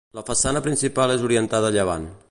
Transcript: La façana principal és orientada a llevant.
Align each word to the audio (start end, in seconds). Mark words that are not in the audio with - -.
La 0.19 0.21
façana 0.29 0.63
principal 0.67 1.15
és 1.17 1.27
orientada 1.29 1.71
a 1.73 1.77
llevant. 1.77 2.11